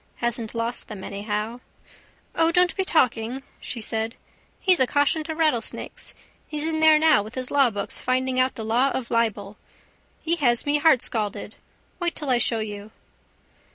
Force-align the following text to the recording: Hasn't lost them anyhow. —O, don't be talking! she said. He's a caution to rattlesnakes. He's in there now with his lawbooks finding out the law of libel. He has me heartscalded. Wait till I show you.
Hasn't 0.15 0.55
lost 0.55 0.87
them 0.87 1.03
anyhow. 1.03 1.59
—O, 2.33 2.51
don't 2.51 2.75
be 2.75 2.83
talking! 2.83 3.43
she 3.59 3.79
said. 3.79 4.15
He's 4.59 4.79
a 4.79 4.87
caution 4.87 5.23
to 5.25 5.35
rattlesnakes. 5.35 6.15
He's 6.47 6.63
in 6.63 6.79
there 6.79 6.97
now 6.97 7.21
with 7.21 7.35
his 7.35 7.51
lawbooks 7.51 8.01
finding 8.01 8.39
out 8.39 8.55
the 8.55 8.65
law 8.65 8.89
of 8.95 9.11
libel. 9.11 9.57
He 10.19 10.37
has 10.37 10.65
me 10.65 10.79
heartscalded. 10.79 11.53
Wait 11.99 12.15
till 12.15 12.31
I 12.31 12.39
show 12.39 12.61
you. 12.61 12.89